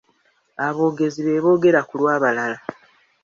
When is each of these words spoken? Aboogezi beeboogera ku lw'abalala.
Aboogezi 0.67 1.19
beeboogera 1.27 1.79
ku 1.87 1.93
lw'abalala. 1.99 2.57